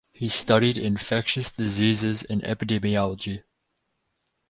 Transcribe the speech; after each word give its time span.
He 0.13 0.29
studied 0.29 0.79
infectious 0.79 1.51
diseases 1.51 2.23
and 2.23 2.41
epidemiology. 2.41 3.43